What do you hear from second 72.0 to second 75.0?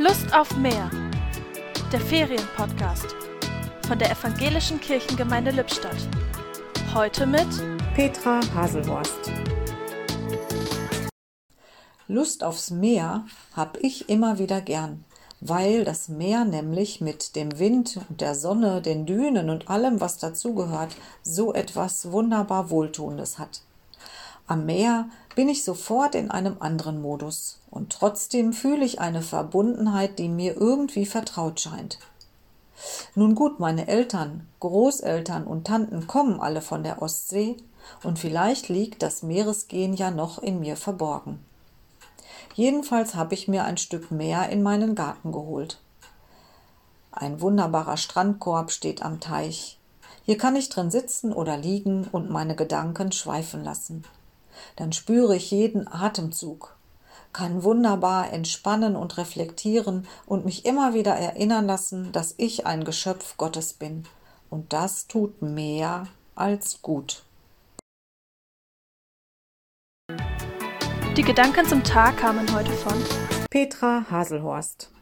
kamen heute von Petra Haselhorst.